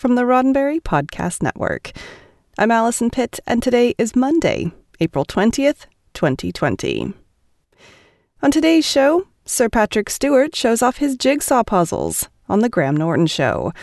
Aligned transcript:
from 0.00 0.14
the 0.14 0.22
Roddenberry 0.22 0.80
Podcast 0.80 1.42
Network. 1.42 1.92
I'm 2.56 2.70
Allison 2.70 3.10
Pitt, 3.10 3.38
and 3.46 3.62
today 3.62 3.94
is 3.98 4.16
Monday, 4.16 4.72
April 4.98 5.26
20th, 5.26 5.84
2020. 6.14 7.12
On 8.42 8.50
today's 8.50 8.86
show, 8.86 9.26
Sir 9.44 9.68
Patrick 9.68 10.08
Stewart 10.08 10.56
shows 10.56 10.80
off 10.80 10.96
his 10.96 11.18
jigsaw 11.18 11.62
puzzles 11.62 12.30
on 12.48 12.60
The 12.60 12.70
Graham 12.70 12.96
Norton 12.96 13.26
Show. 13.26 13.74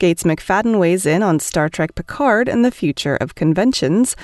Gates 0.00 0.24
McFadden 0.24 0.80
weighs 0.80 1.06
in 1.06 1.22
on 1.22 1.38
Star 1.38 1.68
Trek 1.68 1.94
Picard 1.94 2.48
and 2.48 2.64
the 2.64 2.72
future 2.72 3.14
of 3.14 3.36
conventions. 3.36 4.16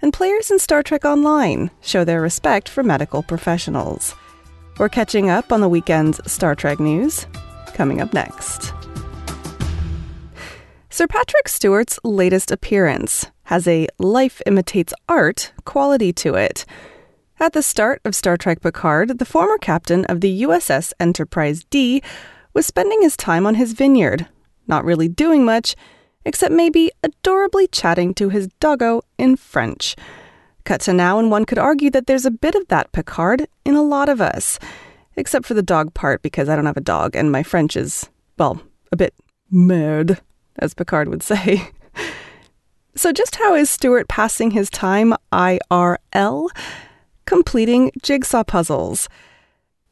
And 0.00 0.10
players 0.10 0.50
in 0.50 0.58
Star 0.58 0.82
Trek 0.82 1.04
Online 1.04 1.70
show 1.82 2.02
their 2.02 2.22
respect 2.22 2.66
for 2.66 2.82
medical 2.82 3.22
professionals. 3.22 4.14
We're 4.78 4.88
catching 4.88 5.28
up 5.28 5.52
on 5.52 5.60
the 5.60 5.68
weekend's 5.68 6.18
Star 6.32 6.54
Trek 6.54 6.80
news. 6.80 7.26
Coming 7.74 8.00
up 8.00 8.14
next. 8.14 8.71
Sir 10.92 11.06
Patrick 11.06 11.48
Stewart's 11.48 11.98
latest 12.04 12.50
appearance 12.50 13.30
has 13.44 13.66
a 13.66 13.88
life 13.98 14.42
imitates 14.44 14.92
art 15.08 15.50
quality 15.64 16.12
to 16.12 16.34
it. 16.34 16.66
At 17.40 17.54
the 17.54 17.62
start 17.62 18.02
of 18.04 18.14
Star 18.14 18.36
Trek 18.36 18.60
Picard, 18.60 19.18
the 19.18 19.24
former 19.24 19.56
captain 19.56 20.04
of 20.04 20.20
the 20.20 20.42
USS 20.42 20.92
Enterprise 21.00 21.64
D 21.70 22.02
was 22.52 22.66
spending 22.66 23.00
his 23.00 23.16
time 23.16 23.46
on 23.46 23.54
his 23.54 23.72
vineyard, 23.72 24.28
not 24.66 24.84
really 24.84 25.08
doing 25.08 25.46
much, 25.46 25.76
except 26.26 26.52
maybe 26.52 26.90
adorably 27.02 27.66
chatting 27.68 28.12
to 28.12 28.28
his 28.28 28.48
doggo 28.60 29.00
in 29.16 29.36
French. 29.36 29.96
Cut 30.64 30.82
to 30.82 30.92
now, 30.92 31.18
and 31.18 31.30
one 31.30 31.46
could 31.46 31.58
argue 31.58 31.88
that 31.88 32.06
there's 32.06 32.26
a 32.26 32.30
bit 32.30 32.54
of 32.54 32.68
that 32.68 32.92
Picard 32.92 33.48
in 33.64 33.76
a 33.76 33.82
lot 33.82 34.10
of 34.10 34.20
us, 34.20 34.58
except 35.16 35.46
for 35.46 35.54
the 35.54 35.62
dog 35.62 35.94
part, 35.94 36.20
because 36.20 36.50
I 36.50 36.54
don't 36.54 36.66
have 36.66 36.76
a 36.76 36.82
dog, 36.82 37.16
and 37.16 37.32
my 37.32 37.42
French 37.42 37.78
is, 37.78 38.10
well, 38.36 38.60
a 38.92 38.96
bit 38.98 39.14
mad, 39.50 40.20
as 40.58 40.74
Picard 40.74 41.08
would 41.08 41.22
say. 41.22 41.70
so, 42.94 43.12
just 43.12 43.36
how 43.36 43.54
is 43.54 43.70
Stewart 43.70 44.08
passing 44.08 44.52
his 44.52 44.70
time 44.70 45.14
IRL? 45.32 46.48
Completing 47.24 47.90
jigsaw 48.02 48.44
puzzles. 48.44 49.08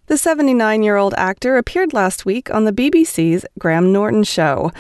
The 0.07 0.19
79 0.19 0.83
year 0.83 0.97
old 0.97 1.15
actor 1.15 1.57
appeared 1.57 1.93
last 1.93 2.27
week 2.27 2.53
on 2.53 2.65
the 2.65 2.73
BBC's 2.73 3.47
Graham 3.59 3.93
Norton 3.93 4.25
Show. 4.25 4.73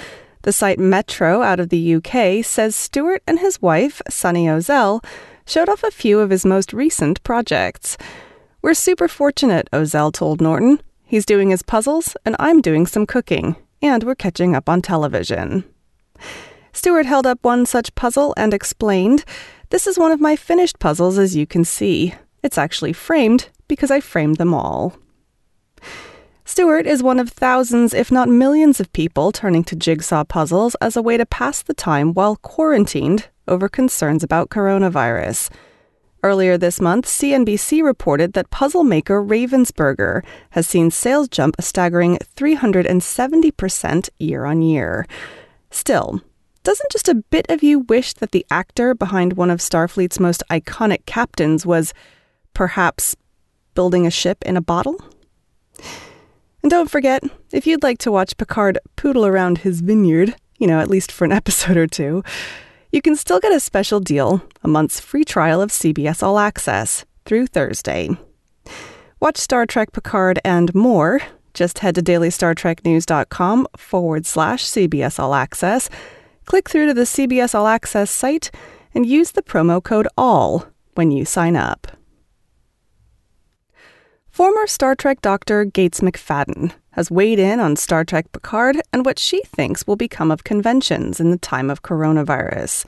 The 0.42 0.52
site 0.52 0.78
Metro 0.78 1.42
out 1.42 1.60
of 1.60 1.68
the 1.68 1.94
UK 1.94 2.44
says 2.44 2.74
Stewart 2.74 3.22
and 3.26 3.38
his 3.38 3.62
wife, 3.62 4.02
Sunny 4.08 4.46
Ozell, 4.46 5.04
showed 5.46 5.68
off 5.68 5.84
a 5.84 5.90
few 5.90 6.18
of 6.18 6.30
his 6.30 6.44
most 6.44 6.72
recent 6.72 7.22
projects. 7.22 7.96
We're 8.62 8.74
super 8.74 9.06
fortunate, 9.06 9.68
Ozell 9.72 10.12
told 10.12 10.40
Norton. 10.40 10.80
He's 11.04 11.26
doing 11.26 11.50
his 11.50 11.62
puzzles, 11.62 12.16
and 12.24 12.36
I'm 12.38 12.60
doing 12.60 12.86
some 12.86 13.06
cooking, 13.06 13.56
and 13.82 14.04
we're 14.04 14.14
catching 14.14 14.54
up 14.54 14.68
on 14.68 14.82
television. 14.82 15.64
Stewart 16.72 17.06
held 17.06 17.26
up 17.26 17.38
one 17.42 17.66
such 17.66 17.94
puzzle 17.94 18.34
and 18.36 18.54
explained, 18.54 19.24
This 19.70 19.86
is 19.86 19.98
one 19.98 20.12
of 20.12 20.20
my 20.20 20.36
finished 20.36 20.78
puzzles, 20.78 21.18
as 21.18 21.36
you 21.36 21.46
can 21.46 21.64
see. 21.64 22.14
It's 22.42 22.58
actually 22.58 22.92
framed 22.92 23.48
because 23.68 23.90
I 23.90 24.00
framed 24.00 24.36
them 24.36 24.54
all. 24.54 24.96
Stewart 26.44 26.86
is 26.86 27.02
one 27.02 27.20
of 27.20 27.28
thousands, 27.28 27.94
if 27.94 28.10
not 28.10 28.28
millions, 28.28 28.80
of 28.80 28.92
people 28.92 29.30
turning 29.30 29.62
to 29.64 29.76
jigsaw 29.76 30.24
puzzles 30.24 30.74
as 30.80 30.96
a 30.96 31.02
way 31.02 31.16
to 31.16 31.24
pass 31.24 31.62
the 31.62 31.74
time 31.74 32.12
while 32.12 32.36
quarantined 32.36 33.28
over 33.46 33.68
concerns 33.68 34.24
about 34.24 34.50
coronavirus. 34.50 35.50
Earlier 36.22 36.58
this 36.58 36.82
month, 36.82 37.06
CNBC 37.06 37.82
reported 37.82 38.34
that 38.34 38.50
puzzle 38.50 38.84
maker 38.84 39.22
Ravensburger 39.24 40.22
has 40.50 40.66
seen 40.66 40.90
sales 40.90 41.28
jump 41.28 41.56
a 41.58 41.62
staggering 41.62 42.18
370% 42.36 44.10
year 44.18 44.44
on 44.44 44.60
year. 44.60 45.06
Still, 45.70 46.20
doesn't 46.62 46.92
just 46.92 47.08
a 47.08 47.14
bit 47.14 47.46
of 47.48 47.62
you 47.62 47.80
wish 47.80 48.12
that 48.14 48.32
the 48.32 48.44
actor 48.50 48.94
behind 48.94 49.32
one 49.32 49.48
of 49.48 49.60
Starfleet's 49.60 50.20
most 50.20 50.42
iconic 50.50 51.06
captains 51.06 51.64
was 51.64 51.94
perhaps 52.52 53.16
building 53.74 54.06
a 54.06 54.10
ship 54.10 54.42
in 54.44 54.58
a 54.58 54.60
bottle? 54.60 55.02
And 56.62 56.70
don't 56.70 56.90
forget, 56.90 57.22
if 57.50 57.66
you'd 57.66 57.82
like 57.82 57.96
to 57.98 58.12
watch 58.12 58.36
Picard 58.36 58.78
poodle 58.96 59.24
around 59.24 59.58
his 59.58 59.80
vineyard, 59.80 60.34
you 60.58 60.66
know, 60.66 60.80
at 60.80 60.90
least 60.90 61.10
for 61.10 61.24
an 61.24 61.32
episode 61.40 61.78
or 61.78 61.86
two, 61.86 62.22
you 62.92 63.00
can 63.02 63.16
still 63.16 63.40
get 63.40 63.52
a 63.52 63.60
special 63.60 64.00
deal 64.00 64.42
a 64.62 64.68
month's 64.68 65.00
free 65.00 65.24
trial 65.24 65.60
of 65.62 65.70
CBS 65.70 66.22
All 66.22 66.38
Access 66.38 67.04
through 67.24 67.46
Thursday. 67.46 68.10
Watch 69.20 69.36
Star 69.36 69.66
Trek 69.66 69.92
Picard 69.92 70.38
and 70.44 70.74
more. 70.74 71.20
Just 71.54 71.80
head 71.80 71.94
to 71.96 72.02
dailystartreknews.com 72.02 73.66
forward 73.76 74.26
slash 74.26 74.64
CBS 74.64 75.18
All 75.18 75.34
Access, 75.34 75.90
click 76.46 76.68
through 76.68 76.86
to 76.86 76.94
the 76.94 77.02
CBS 77.02 77.54
All 77.54 77.66
Access 77.66 78.10
site, 78.10 78.50
and 78.94 79.06
use 79.06 79.32
the 79.32 79.42
promo 79.42 79.82
code 79.82 80.08
ALL 80.16 80.66
when 80.94 81.10
you 81.10 81.24
sign 81.24 81.56
up. 81.56 81.99
Former 84.40 84.66
Star 84.66 84.94
Trek 84.94 85.20
Doctor 85.20 85.66
Gates 85.66 86.00
McFadden 86.00 86.72
has 86.92 87.10
weighed 87.10 87.38
in 87.38 87.60
on 87.60 87.76
Star 87.76 88.06
Trek 88.06 88.32
Picard 88.32 88.80
and 88.90 89.04
what 89.04 89.18
she 89.18 89.42
thinks 89.42 89.86
will 89.86 89.96
become 89.96 90.30
of 90.30 90.44
conventions 90.44 91.20
in 91.20 91.30
the 91.30 91.36
time 91.36 91.68
of 91.68 91.82
coronavirus. 91.82 92.86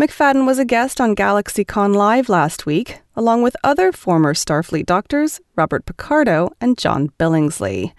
McFadden 0.00 0.46
was 0.46 0.58
a 0.58 0.64
guest 0.64 0.98
on 0.98 1.14
GalaxyCon 1.14 1.94
Live 1.94 2.30
last 2.30 2.64
week, 2.64 3.02
along 3.14 3.42
with 3.42 3.54
other 3.62 3.92
former 3.92 4.32
Starfleet 4.32 4.86
doctors 4.86 5.42
Robert 5.56 5.84
Picardo 5.84 6.50
and 6.58 6.78
John 6.78 7.10
Billingsley. 7.18 7.92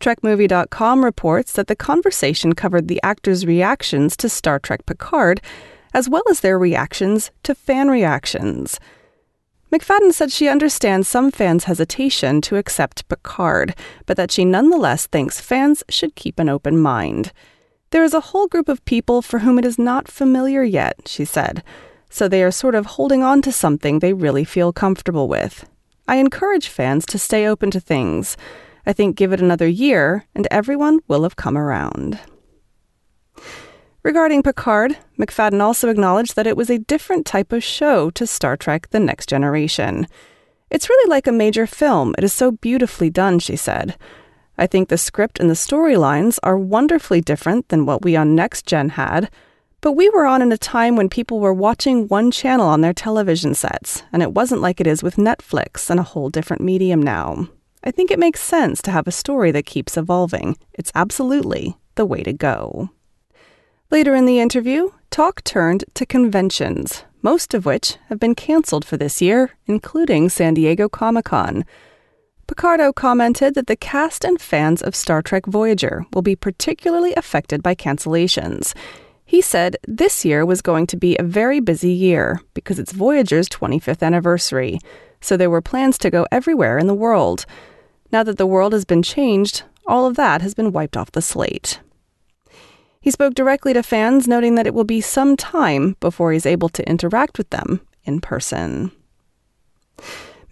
TrekMovie.com 0.00 1.04
reports 1.04 1.52
that 1.52 1.66
the 1.66 1.76
conversation 1.76 2.54
covered 2.54 2.88
the 2.88 3.02
actors' 3.02 3.44
reactions 3.44 4.16
to 4.16 4.30
Star 4.30 4.58
Trek 4.58 4.86
Picard, 4.86 5.42
as 5.92 6.08
well 6.08 6.24
as 6.30 6.40
their 6.40 6.58
reactions 6.58 7.30
to 7.42 7.54
fan 7.54 7.90
reactions. 7.90 8.80
McFadden 9.72 10.12
said 10.12 10.30
she 10.30 10.48
understands 10.48 11.08
some 11.08 11.30
fans' 11.30 11.64
hesitation 11.64 12.42
to 12.42 12.56
accept 12.56 13.08
Picard, 13.08 13.74
but 14.04 14.18
that 14.18 14.30
she 14.30 14.44
nonetheless 14.44 15.06
thinks 15.06 15.40
fans 15.40 15.82
should 15.88 16.14
keep 16.14 16.38
an 16.38 16.50
open 16.50 16.78
mind. 16.78 17.32
There 17.88 18.04
is 18.04 18.12
a 18.12 18.20
whole 18.20 18.48
group 18.48 18.68
of 18.68 18.84
people 18.84 19.22
for 19.22 19.38
whom 19.38 19.58
it 19.58 19.64
is 19.64 19.78
not 19.78 20.08
familiar 20.08 20.62
yet, 20.62 21.08
she 21.08 21.24
said, 21.24 21.64
so 22.10 22.28
they 22.28 22.42
are 22.42 22.50
sort 22.50 22.74
of 22.74 22.84
holding 22.84 23.22
on 23.22 23.40
to 23.42 23.50
something 23.50 23.98
they 23.98 24.12
really 24.12 24.44
feel 24.44 24.74
comfortable 24.74 25.26
with. 25.26 25.66
I 26.06 26.16
encourage 26.16 26.68
fans 26.68 27.06
to 27.06 27.18
stay 27.18 27.46
open 27.46 27.70
to 27.70 27.80
things. 27.80 28.36
I 28.84 28.92
think 28.92 29.16
give 29.16 29.32
it 29.32 29.40
another 29.40 29.68
year, 29.68 30.26
and 30.34 30.46
everyone 30.50 31.00
will 31.08 31.22
have 31.22 31.36
come 31.36 31.56
around. 31.56 32.20
Regarding 34.04 34.42
Picard, 34.42 34.98
McFadden 35.16 35.60
also 35.60 35.88
acknowledged 35.88 36.34
that 36.34 36.46
it 36.48 36.56
was 36.56 36.68
a 36.68 36.80
different 36.80 37.24
type 37.24 37.52
of 37.52 37.62
show 37.62 38.10
to 38.10 38.26
Star 38.26 38.56
Trek 38.56 38.90
The 38.90 38.98
Next 38.98 39.28
Generation. 39.28 40.08
It's 40.70 40.88
really 40.88 41.08
like 41.08 41.28
a 41.28 41.32
major 41.32 41.68
film. 41.68 42.12
It 42.18 42.24
is 42.24 42.32
so 42.32 42.50
beautifully 42.50 43.10
done, 43.10 43.38
she 43.38 43.54
said. 43.54 43.96
I 44.58 44.66
think 44.66 44.88
the 44.88 44.98
script 44.98 45.38
and 45.38 45.48
the 45.48 45.54
storylines 45.54 46.40
are 46.42 46.58
wonderfully 46.58 47.20
different 47.20 47.68
than 47.68 47.86
what 47.86 48.02
we 48.02 48.16
on 48.16 48.34
Next 48.34 48.66
Gen 48.66 48.88
had, 48.88 49.30
but 49.80 49.92
we 49.92 50.08
were 50.08 50.26
on 50.26 50.42
in 50.42 50.50
a 50.50 50.58
time 50.58 50.96
when 50.96 51.08
people 51.08 51.38
were 51.38 51.54
watching 51.54 52.08
one 52.08 52.32
channel 52.32 52.66
on 52.66 52.80
their 52.80 52.92
television 52.92 53.54
sets, 53.54 54.02
and 54.12 54.20
it 54.20 54.32
wasn't 54.32 54.62
like 54.62 54.80
it 54.80 54.86
is 54.88 55.04
with 55.04 55.14
Netflix 55.14 55.88
and 55.90 56.00
a 56.00 56.04
whole 56.04 56.28
different 56.28 56.60
medium 56.60 57.00
now. 57.00 57.46
I 57.84 57.92
think 57.92 58.10
it 58.10 58.18
makes 58.18 58.40
sense 58.42 58.82
to 58.82 58.90
have 58.90 59.06
a 59.06 59.12
story 59.12 59.52
that 59.52 59.64
keeps 59.64 59.96
evolving. 59.96 60.56
It's 60.72 60.90
absolutely 60.92 61.76
the 61.94 62.04
way 62.04 62.24
to 62.24 62.32
go. 62.32 62.90
Later 63.92 64.14
in 64.14 64.24
the 64.24 64.40
interview, 64.40 64.88
talk 65.10 65.44
turned 65.44 65.84
to 65.92 66.06
conventions, 66.06 67.04
most 67.20 67.52
of 67.52 67.66
which 67.66 67.98
have 68.08 68.18
been 68.18 68.34
canceled 68.34 68.86
for 68.86 68.96
this 68.96 69.20
year, 69.20 69.50
including 69.66 70.30
San 70.30 70.54
Diego 70.54 70.88
Comic 70.88 71.26
Con. 71.26 71.66
Picardo 72.46 72.94
commented 72.94 73.52
that 73.54 73.66
the 73.66 73.76
cast 73.76 74.24
and 74.24 74.40
fans 74.40 74.80
of 74.80 74.96
Star 74.96 75.20
Trek 75.20 75.44
Voyager 75.44 76.06
will 76.14 76.22
be 76.22 76.34
particularly 76.34 77.12
affected 77.16 77.62
by 77.62 77.74
cancellations. 77.74 78.72
He 79.26 79.42
said 79.42 79.76
this 79.86 80.24
year 80.24 80.46
was 80.46 80.62
going 80.62 80.86
to 80.86 80.96
be 80.96 81.18
a 81.18 81.22
very 81.22 81.60
busy 81.60 81.92
year 81.92 82.40
because 82.54 82.78
it's 82.78 82.92
Voyager's 82.92 83.50
25th 83.50 84.02
anniversary, 84.02 84.78
so 85.20 85.36
there 85.36 85.50
were 85.50 85.60
plans 85.60 85.98
to 85.98 86.10
go 86.10 86.26
everywhere 86.32 86.78
in 86.78 86.86
the 86.86 86.94
world. 86.94 87.44
Now 88.10 88.22
that 88.22 88.38
the 88.38 88.46
world 88.46 88.72
has 88.72 88.86
been 88.86 89.02
changed, 89.02 89.64
all 89.86 90.06
of 90.06 90.16
that 90.16 90.40
has 90.40 90.54
been 90.54 90.72
wiped 90.72 90.96
off 90.96 91.12
the 91.12 91.20
slate. 91.20 91.80
He 93.02 93.10
spoke 93.10 93.34
directly 93.34 93.72
to 93.74 93.82
fans, 93.82 94.28
noting 94.28 94.54
that 94.54 94.66
it 94.66 94.74
will 94.74 94.84
be 94.84 95.00
some 95.00 95.36
time 95.36 95.96
before 95.98 96.32
he's 96.32 96.46
able 96.46 96.68
to 96.70 96.88
interact 96.88 97.36
with 97.36 97.50
them 97.50 97.80
in 98.04 98.20
person. 98.20 98.92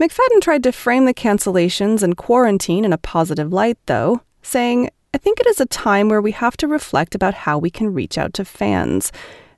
McFadden 0.00 0.40
tried 0.42 0.64
to 0.64 0.72
frame 0.72 1.04
the 1.04 1.14
cancellations 1.14 2.02
and 2.02 2.16
quarantine 2.16 2.84
in 2.84 2.92
a 2.92 2.98
positive 2.98 3.52
light, 3.52 3.78
though, 3.86 4.22
saying, 4.42 4.90
I 5.14 5.18
think 5.18 5.38
it 5.38 5.46
is 5.46 5.60
a 5.60 5.66
time 5.66 6.08
where 6.08 6.20
we 6.20 6.32
have 6.32 6.56
to 6.56 6.66
reflect 6.66 7.14
about 7.14 7.34
how 7.34 7.56
we 7.56 7.70
can 7.70 7.94
reach 7.94 8.18
out 8.18 8.34
to 8.34 8.44
fans. 8.44 9.12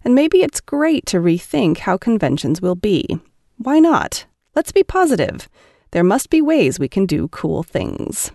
And 0.04 0.14
maybe 0.14 0.42
it's 0.42 0.60
great 0.60 1.06
to 1.06 1.18
rethink 1.18 1.78
how 1.78 1.96
conventions 1.96 2.60
will 2.60 2.74
be. 2.74 3.18
Why 3.56 3.78
not? 3.78 4.26
Let's 4.54 4.72
be 4.72 4.82
positive. 4.82 5.48
There 5.92 6.04
must 6.04 6.28
be 6.28 6.42
ways 6.42 6.78
we 6.78 6.88
can 6.88 7.06
do 7.06 7.28
cool 7.28 7.62
things. 7.62 8.32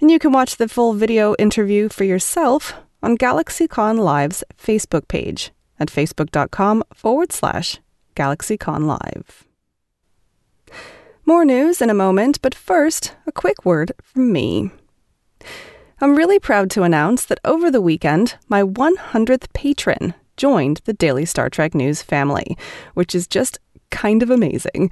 And 0.00 0.08
you 0.08 0.20
can 0.20 0.30
watch 0.30 0.56
the 0.56 0.68
full 0.68 0.92
video 0.92 1.34
interview 1.36 1.88
for 1.88 2.04
yourself 2.04 2.74
on 3.02 3.18
GalaxyCon 3.18 3.98
Live's 3.98 4.44
Facebook 4.56 5.08
page 5.08 5.52
at 5.78 5.88
facebook.com 5.88 6.84
forward 6.92 7.32
slash 7.32 7.78
GalaxyCon 8.16 8.86
Live. 8.86 9.44
More 11.24 11.44
news 11.44 11.82
in 11.82 11.90
a 11.90 11.94
moment, 11.94 12.40
but 12.40 12.54
first, 12.54 13.14
a 13.26 13.32
quick 13.32 13.64
word 13.64 13.92
from 14.02 14.32
me. 14.32 14.70
I'm 16.00 16.16
really 16.16 16.38
proud 16.38 16.70
to 16.70 16.84
announce 16.84 17.24
that 17.26 17.40
over 17.44 17.70
the 17.70 17.80
weekend, 17.80 18.36
my 18.48 18.62
100th 18.62 19.52
patron 19.52 20.14
joined 20.36 20.80
the 20.84 20.92
Daily 20.92 21.24
Star 21.24 21.50
Trek 21.50 21.74
News 21.74 22.02
family, 22.02 22.56
which 22.94 23.14
is 23.14 23.26
just 23.26 23.58
kind 23.90 24.22
of 24.22 24.30
amazing. 24.30 24.90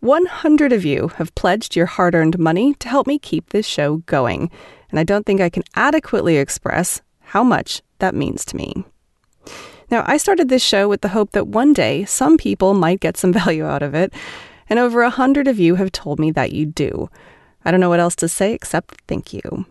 100 0.00 0.72
of 0.72 0.84
you 0.84 1.08
have 1.16 1.34
pledged 1.34 1.74
your 1.74 1.86
hard 1.86 2.14
earned 2.14 2.38
money 2.38 2.74
to 2.74 2.88
help 2.88 3.06
me 3.06 3.18
keep 3.18 3.50
this 3.50 3.66
show 3.66 3.96
going, 4.06 4.50
and 4.90 4.98
I 5.00 5.04
don't 5.04 5.26
think 5.26 5.40
I 5.40 5.50
can 5.50 5.64
adequately 5.74 6.36
express 6.36 7.02
how 7.28 7.44
much 7.44 7.82
that 7.98 8.14
means 8.14 8.44
to 8.46 8.56
me. 8.56 8.84
Now, 9.90 10.04
I 10.06 10.16
started 10.16 10.48
this 10.48 10.62
show 10.62 10.88
with 10.88 11.02
the 11.02 11.08
hope 11.08 11.32
that 11.32 11.48
one 11.48 11.72
day 11.72 12.04
some 12.04 12.36
people 12.36 12.74
might 12.74 13.00
get 13.00 13.16
some 13.16 13.32
value 13.42 13.66
out 13.66 13.82
of 13.82 13.94
it, 13.94 14.12
and 14.68 14.78
over 14.78 15.02
a 15.02 15.10
hundred 15.10 15.48
of 15.48 15.58
you 15.58 15.76
have 15.76 15.92
told 15.92 16.18
me 16.18 16.30
that 16.32 16.52
you 16.52 16.66
do. 16.66 17.10
I 17.64 17.70
don't 17.70 17.80
know 17.80 17.88
what 17.88 18.00
else 18.00 18.16
to 18.16 18.28
say 18.28 18.52
except 18.52 19.02
thank 19.06 19.32
you. 19.32 19.66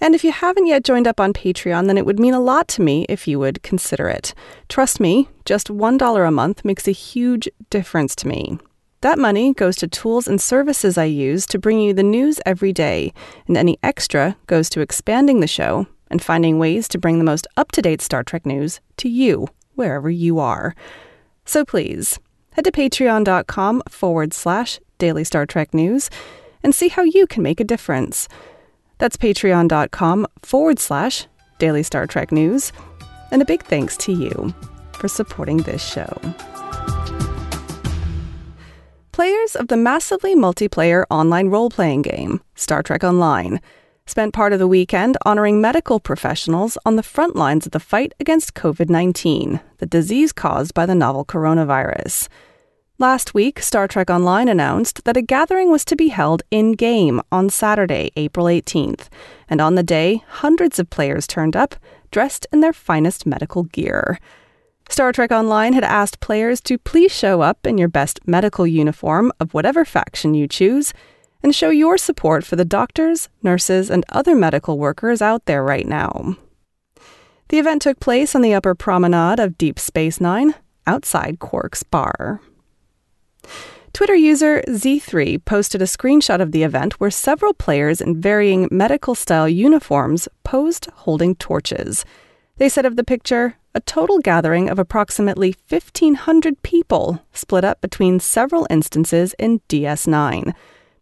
And 0.00 0.14
if 0.14 0.24
you 0.24 0.32
haven't 0.32 0.66
yet 0.66 0.84
joined 0.84 1.06
up 1.06 1.20
on 1.20 1.32
Patreon, 1.32 1.86
then 1.86 1.96
it 1.96 2.04
would 2.04 2.20
mean 2.20 2.34
a 2.34 2.40
lot 2.40 2.68
to 2.68 2.82
me 2.82 3.06
if 3.08 3.26
you 3.26 3.38
would 3.38 3.62
consider 3.62 4.08
it. 4.08 4.34
Trust 4.68 5.00
me, 5.00 5.28
just 5.44 5.68
$1 5.68 6.28
a 6.28 6.30
month 6.30 6.64
makes 6.64 6.86
a 6.86 6.92
huge 6.92 7.48
difference 7.70 8.14
to 8.16 8.28
me. 8.28 8.58
That 9.00 9.18
money 9.18 9.54
goes 9.54 9.76
to 9.76 9.88
tools 9.88 10.26
and 10.26 10.40
services 10.40 10.98
I 10.98 11.04
use 11.04 11.46
to 11.46 11.58
bring 11.58 11.80
you 11.80 11.94
the 11.94 12.02
news 12.02 12.40
every 12.44 12.72
day, 12.72 13.12
and 13.46 13.56
any 13.56 13.78
extra 13.82 14.36
goes 14.46 14.68
to 14.70 14.80
expanding 14.80 15.40
the 15.40 15.46
show 15.46 15.86
and 16.10 16.22
finding 16.22 16.58
ways 16.58 16.88
to 16.88 16.98
bring 16.98 17.18
the 17.18 17.24
most 17.24 17.46
up 17.56 17.72
to 17.72 17.82
date 17.82 18.00
Star 18.00 18.22
Trek 18.22 18.46
news 18.46 18.80
to 18.98 19.08
you, 19.08 19.48
wherever 19.74 20.10
you 20.10 20.38
are. 20.38 20.74
So 21.44 21.64
please, 21.64 22.18
head 22.52 22.64
to 22.64 22.72
patreon.com 22.72 23.82
forward 23.88 24.32
slash 24.32 24.80
daily 24.98 25.24
Star 25.24 25.46
Trek 25.46 25.74
news 25.74 26.10
and 26.62 26.74
see 26.74 26.88
how 26.88 27.02
you 27.02 27.26
can 27.26 27.42
make 27.42 27.60
a 27.60 27.64
difference. 27.64 28.28
That's 28.98 29.16
patreon.com 29.16 30.26
forward 30.42 30.78
slash 30.78 31.26
daily 31.58 31.82
Star 31.82 32.06
Trek 32.06 32.32
news. 32.32 32.72
And 33.30 33.42
a 33.42 33.46
big 33.46 33.62
thanks 33.64 33.96
to 33.98 34.12
you 34.12 34.54
for 34.94 35.08
supporting 35.08 35.58
this 35.58 35.84
show. 35.84 36.18
Players 39.12 39.56
of 39.56 39.68
the 39.68 39.76
massively 39.76 40.34
multiplayer 40.34 41.04
online 41.10 41.48
role 41.48 41.70
playing 41.70 42.02
game, 42.02 42.40
Star 42.54 42.82
Trek 42.82 43.02
Online, 43.02 43.60
spent 44.06 44.32
part 44.32 44.52
of 44.52 44.58
the 44.58 44.68
weekend 44.68 45.16
honoring 45.26 45.60
medical 45.60 45.98
professionals 46.00 46.78
on 46.86 46.96
the 46.96 47.02
front 47.02 47.34
lines 47.34 47.66
of 47.66 47.72
the 47.72 47.80
fight 47.80 48.14
against 48.20 48.54
COVID 48.54 48.88
19, 48.88 49.60
the 49.78 49.86
disease 49.86 50.32
caused 50.32 50.72
by 50.72 50.86
the 50.86 50.94
novel 50.94 51.24
coronavirus. 51.24 52.28
Last 52.98 53.34
week, 53.34 53.60
Star 53.60 53.86
Trek 53.86 54.08
Online 54.08 54.48
announced 54.48 55.04
that 55.04 55.18
a 55.18 55.22
gathering 55.22 55.70
was 55.70 55.84
to 55.84 55.96
be 55.96 56.08
held 56.08 56.42
in 56.50 56.72
game 56.72 57.20
on 57.30 57.50
Saturday, 57.50 58.10
April 58.16 58.46
18th, 58.46 59.08
and 59.50 59.60
on 59.60 59.74
the 59.74 59.82
day, 59.82 60.22
hundreds 60.28 60.78
of 60.78 60.88
players 60.88 61.26
turned 61.26 61.54
up, 61.54 61.74
dressed 62.10 62.46
in 62.52 62.60
their 62.60 62.72
finest 62.72 63.26
medical 63.26 63.64
gear. 63.64 64.18
Star 64.88 65.12
Trek 65.12 65.32
Online 65.32 65.72
had 65.72 65.84
asked 65.84 66.20
players 66.20 66.60
to 66.62 66.78
please 66.78 67.12
show 67.12 67.42
up 67.42 67.66
in 67.66 67.76
your 67.76 67.88
best 67.88 68.20
medical 68.26 68.66
uniform 68.66 69.32
of 69.40 69.52
whatever 69.52 69.84
faction 69.84 70.32
you 70.32 70.46
choose 70.46 70.94
and 71.46 71.54
show 71.54 71.70
your 71.70 71.96
support 71.96 72.44
for 72.44 72.56
the 72.56 72.64
doctors, 72.64 73.28
nurses, 73.40 73.88
and 73.88 74.04
other 74.08 74.34
medical 74.34 74.80
workers 74.80 75.22
out 75.22 75.44
there 75.44 75.62
right 75.62 75.86
now. 75.86 76.36
The 77.50 77.60
event 77.60 77.82
took 77.82 78.00
place 78.00 78.34
on 78.34 78.42
the 78.42 78.52
upper 78.52 78.74
promenade 78.74 79.38
of 79.38 79.56
Deep 79.56 79.78
Space 79.78 80.20
Nine, 80.20 80.56
outside 80.88 81.38
Quark's 81.38 81.84
bar. 81.84 82.40
Twitter 83.92 84.16
user 84.16 84.60
Z3 84.66 85.44
posted 85.44 85.80
a 85.80 85.84
screenshot 85.84 86.40
of 86.40 86.50
the 86.50 86.64
event 86.64 86.94
where 86.94 87.12
several 87.12 87.54
players 87.54 88.00
in 88.00 88.20
varying 88.20 88.66
medical 88.72 89.14
style 89.14 89.48
uniforms 89.48 90.26
posed 90.42 90.86
holding 91.06 91.36
torches. 91.36 92.04
They 92.56 92.68
said 92.68 92.84
of 92.84 92.96
the 92.96 93.04
picture, 93.04 93.54
a 93.72 93.80
total 93.82 94.18
gathering 94.18 94.68
of 94.68 94.80
approximately 94.80 95.54
1,500 95.68 96.60
people 96.64 97.22
split 97.32 97.62
up 97.62 97.80
between 97.80 98.18
several 98.18 98.66
instances 98.68 99.32
in 99.38 99.60
DS9. 99.68 100.52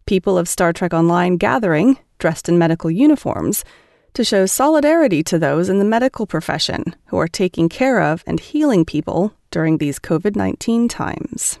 People 0.05 0.37
of 0.37 0.47
Star 0.47 0.71
Trek 0.71 0.93
Online 0.93 1.35
gathering, 1.35 1.97
dressed 2.19 2.47
in 2.47 2.59
medical 2.59 2.91
uniforms, 2.91 3.65
to 4.13 4.23
show 4.23 4.45
solidarity 4.45 5.23
to 5.23 5.39
those 5.39 5.67
in 5.67 5.79
the 5.79 5.85
medical 5.85 6.27
profession 6.27 6.95
who 7.07 7.17
are 7.17 7.27
taking 7.27 7.69
care 7.69 7.99
of 7.99 8.23
and 8.27 8.39
healing 8.39 8.85
people 8.85 9.33
during 9.49 9.79
these 9.79 9.97
COVID 9.97 10.35
19 10.35 10.87
times. 10.87 11.57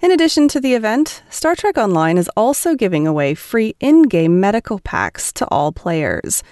In 0.00 0.10
addition 0.10 0.48
to 0.48 0.58
the 0.58 0.74
event, 0.74 1.22
Star 1.30 1.54
Trek 1.54 1.78
Online 1.78 2.18
is 2.18 2.28
also 2.36 2.74
giving 2.74 3.06
away 3.06 3.34
free 3.34 3.76
in 3.78 4.02
game 4.02 4.40
medical 4.40 4.80
packs 4.80 5.32
to 5.34 5.46
all 5.46 5.70
players. 5.70 6.42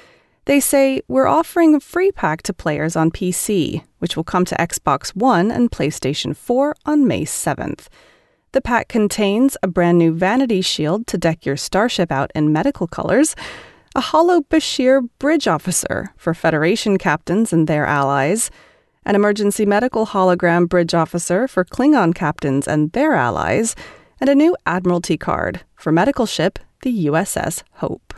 They 0.44 0.60
say, 0.60 1.02
We're 1.08 1.26
offering 1.26 1.74
a 1.74 1.80
free 1.80 2.12
pack 2.12 2.42
to 2.42 2.52
players 2.52 2.94
on 2.94 3.10
PC, 3.10 3.82
which 3.98 4.16
will 4.16 4.22
come 4.22 4.44
to 4.44 4.54
Xbox 4.54 5.08
One 5.08 5.50
and 5.50 5.72
PlayStation 5.72 6.36
4 6.36 6.76
on 6.86 7.08
May 7.08 7.24
7th. 7.24 7.88
The 8.52 8.60
pack 8.60 8.88
contains 8.88 9.56
a 9.62 9.68
brand 9.68 9.98
new 9.98 10.12
vanity 10.12 10.60
shield 10.60 11.06
to 11.06 11.18
deck 11.18 11.46
your 11.46 11.56
starship 11.56 12.10
out 12.10 12.32
in 12.34 12.52
medical 12.52 12.88
colors, 12.88 13.36
a 13.94 14.00
holo 14.00 14.40
Bashir 14.40 15.08
bridge 15.20 15.46
officer 15.46 16.12
for 16.16 16.34
Federation 16.34 16.98
captains 16.98 17.52
and 17.52 17.68
their 17.68 17.86
allies, 17.86 18.50
an 19.04 19.14
emergency 19.14 19.64
medical 19.64 20.06
hologram 20.06 20.68
bridge 20.68 20.94
officer 20.94 21.46
for 21.46 21.64
Klingon 21.64 22.12
captains 22.12 22.66
and 22.66 22.90
their 22.90 23.14
allies, 23.14 23.76
and 24.20 24.28
a 24.28 24.34
new 24.34 24.56
Admiralty 24.66 25.16
card 25.16 25.60
for 25.76 25.92
medical 25.92 26.26
ship 26.26 26.58
the 26.82 27.06
USS 27.06 27.62
Hope. 27.74 28.14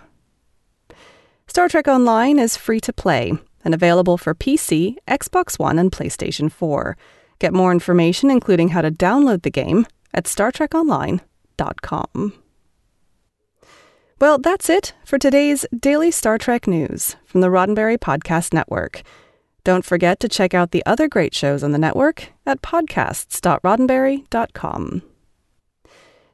Star 1.46 1.68
Trek 1.68 1.88
Online 1.88 2.38
is 2.38 2.56
free 2.56 2.80
to 2.80 2.92
play 2.92 3.34
and 3.66 3.74
available 3.74 4.16
for 4.16 4.34
PC, 4.34 4.96
Xbox 5.06 5.58
One, 5.58 5.78
and 5.78 5.92
PlayStation 5.92 6.50
4. 6.50 6.96
Get 7.38 7.52
more 7.52 7.70
information, 7.70 8.30
including 8.30 8.70
how 8.70 8.80
to 8.80 8.90
download 8.90 9.42
the 9.42 9.50
game, 9.50 9.86
at 10.14 10.24
StarTrekOnline.com. 10.24 12.32
Well, 14.20 14.38
that's 14.38 14.70
it 14.70 14.94
for 15.04 15.18
today's 15.18 15.66
Daily 15.76 16.12
Star 16.12 16.38
Trek 16.38 16.68
News 16.68 17.16
from 17.24 17.40
the 17.40 17.48
Roddenberry 17.48 17.98
Podcast 17.98 18.54
Network. 18.54 19.02
Don't 19.64 19.84
forget 19.84 20.20
to 20.20 20.28
check 20.28 20.54
out 20.54 20.70
the 20.70 20.86
other 20.86 21.08
great 21.08 21.34
shows 21.34 21.64
on 21.64 21.72
the 21.72 21.78
network 21.78 22.28
at 22.46 22.62
podcasts.roddenberry.com. 22.62 25.02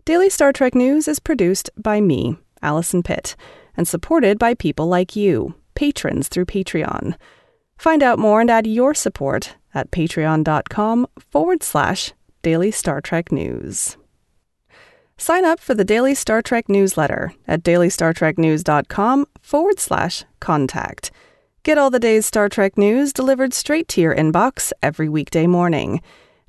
Daily 0.05 0.31
Star 0.31 0.53
Trek 0.53 0.75
News 0.75 1.09
is 1.09 1.19
produced 1.19 1.71
by 1.77 2.01
me, 2.01 2.37
Allison 2.63 3.03
Pitt, 3.03 3.37
and 3.77 3.87
supported 3.87 4.39
by 4.39 4.55
people 4.55 4.87
like 4.87 5.17
you, 5.17 5.55
patrons 5.75 6.29
through 6.29 6.47
Patreon. 6.47 7.15
Find 7.79 8.03
out 8.03 8.19
more 8.19 8.41
and 8.41 8.51
add 8.51 8.67
your 8.67 8.95
support 8.95 9.57
at 9.75 9.91
patreon.com 9.91 11.07
forward 11.19 11.63
slash 11.63 12.13
daily 12.49 12.71
Star 12.71 13.03
Trek 13.03 13.31
news. 13.31 13.99
Sign 15.19 15.45
up 15.45 15.61
for 15.61 15.75
the 15.75 15.85
Daily 15.85 16.15
Star 16.15 16.41
Trek 16.41 16.67
newsletter 16.67 17.35
at 17.47 17.63
dailystartreknews.com 17.63 19.27
forward 19.43 19.79
slash 19.79 20.25
contact. 20.41 21.11
Get 21.63 21.77
all 21.77 21.91
the 21.91 22.01
day's 22.01 22.25
Star 22.25 22.49
Trek 22.49 22.79
news 22.79 23.13
delivered 23.13 23.53
straight 23.53 23.87
to 23.89 24.01
your 24.01 24.17
inbox 24.17 24.73
every 24.83 25.11
weekday 25.11 25.47
morning. 25.47 26.01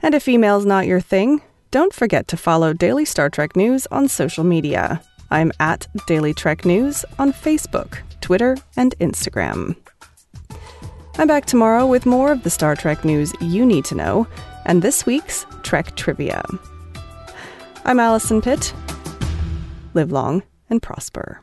And 0.02 0.16
if 0.16 0.30
email's 0.30 0.66
not 0.66 0.88
your 0.88 1.02
thing, 1.02 1.42
don't 1.70 1.94
forget 1.94 2.30
to 2.30 2.38
follow 2.38 2.72
Daily 2.72 3.04
Star 3.04 3.30
Trek 3.30 3.58
News 3.58 3.86
on 3.92 4.08
social 4.08 4.46
media. 4.46 5.02
I'm 5.30 5.52
at 5.60 5.86
Daily 6.08 6.34
Trek 6.34 6.64
News 6.64 7.04
on 7.18 7.34
Facebook, 7.34 7.98
Twitter, 8.22 8.56
and 8.78 8.98
Instagram. 9.00 9.76
I'm 11.20 11.28
back 11.28 11.46
tomorrow 11.46 11.86
with 11.86 12.06
more 12.06 12.32
of 12.32 12.44
the 12.44 12.50
Star 12.50 12.78
Trek 12.78 13.04
news 13.04 13.34
you 13.42 13.66
need 13.66 13.84
to 13.86 13.94
know 13.94 14.26
and 14.66 14.82
this 14.82 15.06
week's 15.06 15.46
Trek 15.64 15.98
Trivia. 15.98 16.46
I'm 17.84 18.00
Allison 18.00 18.42
Pitt. 18.42 18.74
Live 19.94 20.14
long 20.14 20.44
and 20.70 20.82
prosper. 20.82 21.42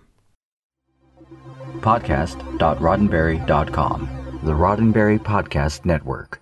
podcast.roddenberry.com. 1.80 4.40
The 4.44 4.52
Roddenberry 4.52 5.18
Podcast 5.18 5.84
Network. 5.84 6.40